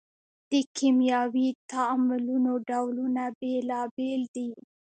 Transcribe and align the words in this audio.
د 0.51 0.53
کیمیاوي 0.77 1.47
تعاملونو 1.71 2.51
ډولونه 2.69 3.23
بیلابیل 3.39 4.21
دي. 4.35 4.49